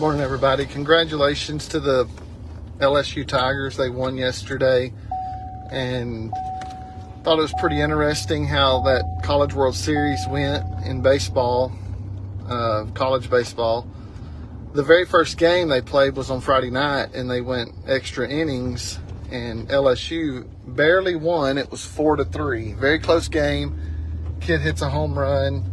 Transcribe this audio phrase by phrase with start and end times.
[0.00, 0.64] morning, everybody.
[0.64, 2.08] Congratulations to the
[2.78, 3.76] LSU Tigers.
[3.76, 4.92] They won yesterday,
[5.70, 6.32] and
[7.24, 11.72] thought it was pretty interesting how that College World Series went in baseball,
[12.48, 13.86] uh, college baseball.
[14.72, 18.98] The very first game they played was on Friday night, and they went extra innings,
[19.30, 21.58] and LSU barely won.
[21.58, 22.72] It was four to three.
[22.72, 23.78] Very close game.
[24.40, 25.64] Kid hits a home run,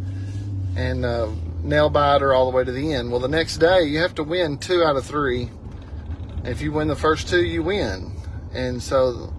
[0.76, 1.28] and uh,
[1.62, 3.10] nail biter all the way to the end.
[3.10, 5.50] Well, the next day you have to win two out of three.
[6.44, 8.12] If you win the first two, you win.
[8.52, 9.32] And so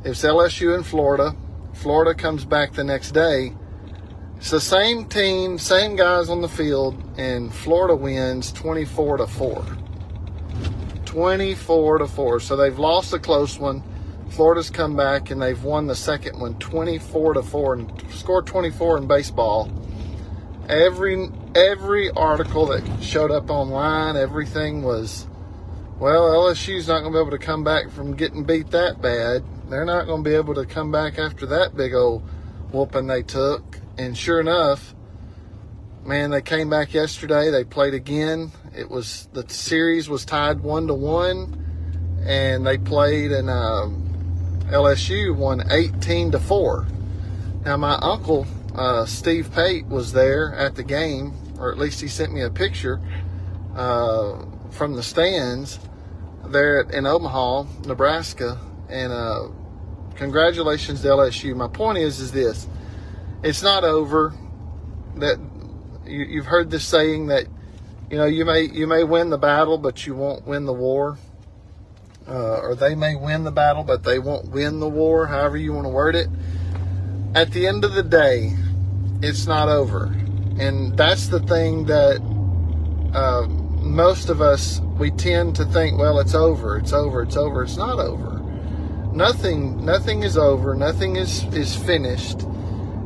[0.00, 1.34] if it's LSU in Florida.
[1.72, 3.54] Florida comes back the next day.
[4.36, 9.64] It's the same team, same guys on the field, and Florida wins 24 to 4.
[11.04, 12.40] 24 to 4.
[12.40, 13.82] So they've lost a close one.
[14.30, 18.98] Florida's come back and they've won the second one 24 to 4 and scored 24
[18.98, 19.70] in baseball.
[20.68, 25.26] Every every article that showed up online, everything was
[25.98, 29.44] well, LSU's not going to be able to come back from getting beat that bad.
[29.68, 32.28] They're not going to be able to come back after that big old
[32.72, 33.78] whooping they took.
[33.98, 34.96] And sure enough,
[36.04, 37.50] man, they came back yesterday.
[37.50, 38.50] They played again.
[38.76, 44.02] It was the series was tied one to one, and they played, and um,
[44.70, 46.86] LSU won eighteen to four.
[47.64, 52.08] Now my uncle uh, Steve Pate was there at the game, or at least he
[52.08, 53.00] sent me a picture
[53.76, 55.78] uh, from the stands
[56.46, 59.48] there in Omaha, Nebraska, and uh,
[60.16, 61.54] congratulations to LSU.
[61.54, 62.66] My point is, is this:
[63.44, 64.34] it's not over.
[65.16, 65.38] That
[66.04, 67.46] you, you've heard this saying that
[68.10, 71.16] you know you may you may win the battle, but you won't win the war.
[72.26, 75.26] Uh, or they may win the battle, but they won't win the war.
[75.26, 76.28] However you want to word it.
[77.34, 78.52] At the end of the day,
[79.22, 80.14] it's not over,
[80.62, 82.20] and that's the thing that.
[83.14, 83.46] Uh,
[83.82, 87.76] most of us we tend to think well it's over it's over it's over it's
[87.76, 88.38] not over.
[89.12, 92.42] Nothing nothing is over nothing is is finished.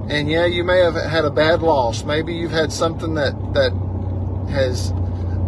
[0.09, 2.05] And yeah you may have had a bad loss.
[2.05, 3.73] Maybe you've had something that that
[4.51, 4.93] has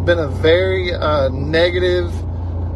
[0.05, 2.11] been a very uh, negative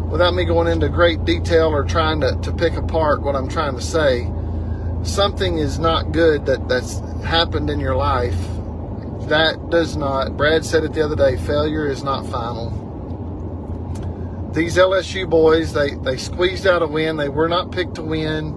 [0.09, 3.75] without me going into great detail or trying to, to pick apart what i'm trying
[3.75, 4.31] to say.
[5.01, 8.37] Something is not good that that's happened in your life
[9.29, 12.81] that does not, Brad said it the other day, failure is not final.
[14.53, 17.17] These LSU boys, they, they squeezed out a win.
[17.17, 18.53] They were not picked to win.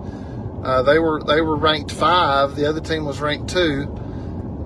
[0.62, 2.56] Uh, they were they were ranked five.
[2.56, 3.82] The other team was ranked two,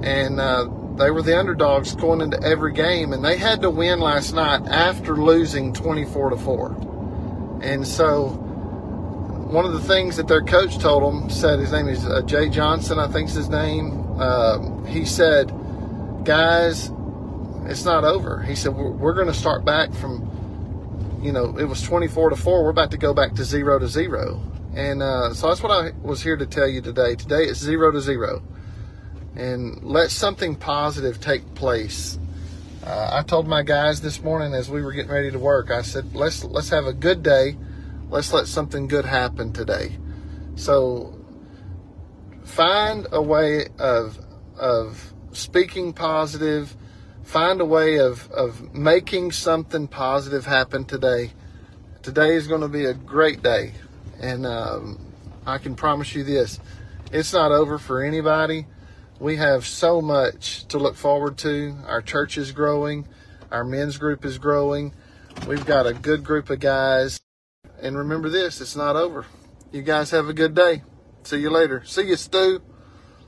[0.02, 3.12] and uh, they were the underdogs going into every game.
[3.12, 6.72] And they had to win last night after losing 24 to four.
[7.62, 12.04] And so, one of the things that their coach told them said his name is
[12.06, 14.06] uh, Jay Johnson, I think's his name.
[14.18, 15.52] Uh, he said
[16.24, 16.90] guys,
[17.66, 18.42] it's not over.
[18.42, 22.36] He said, we're, we're going to start back from, you know, it was 24 to
[22.36, 22.64] 4.
[22.64, 24.42] We're about to go back to 0 to 0.
[24.74, 27.14] And uh, so that's what I was here to tell you today.
[27.16, 28.42] Today it's 0 to 0.
[29.36, 32.18] And let something positive take place.
[32.84, 35.82] Uh, I told my guys this morning as we were getting ready to work, I
[35.82, 37.56] said, let's, let's have a good day.
[38.08, 39.96] Let's let something good happen today.
[40.56, 41.16] So
[42.44, 44.18] find a way of,
[44.58, 46.76] of speaking positive,
[47.22, 51.32] find a way of, of making something positive happen today.
[52.02, 53.72] Today is going to be a great day.
[54.20, 54.98] And um,
[55.46, 56.60] I can promise you this
[57.12, 58.66] it's not over for anybody.
[59.18, 61.76] We have so much to look forward to.
[61.86, 63.06] Our church is growing,
[63.50, 64.94] our men's group is growing.
[65.46, 67.20] We've got a good group of guys.
[67.82, 69.26] And remember this it's not over.
[69.72, 70.82] You guys have a good day.
[71.22, 71.82] See you later.
[71.84, 72.62] See you, Stu.